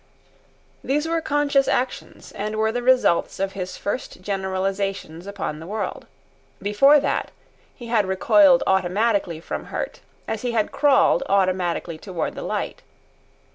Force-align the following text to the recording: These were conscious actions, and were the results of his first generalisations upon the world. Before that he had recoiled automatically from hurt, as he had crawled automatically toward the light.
These 0.83 1.07
were 1.07 1.21
conscious 1.21 1.67
actions, 1.67 2.31
and 2.31 2.55
were 2.55 2.71
the 2.71 2.81
results 2.81 3.39
of 3.39 3.51
his 3.51 3.77
first 3.77 4.19
generalisations 4.23 5.27
upon 5.27 5.59
the 5.59 5.67
world. 5.67 6.07
Before 6.59 6.99
that 6.99 7.29
he 7.75 7.85
had 7.85 8.07
recoiled 8.07 8.63
automatically 8.65 9.39
from 9.39 9.65
hurt, 9.65 9.99
as 10.27 10.41
he 10.41 10.53
had 10.53 10.71
crawled 10.71 11.21
automatically 11.29 11.99
toward 11.99 12.33
the 12.33 12.41
light. 12.41 12.81